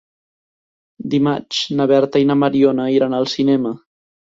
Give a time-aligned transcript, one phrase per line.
[1.15, 3.81] Dimarts na Berta i na Mariona iran al cinema.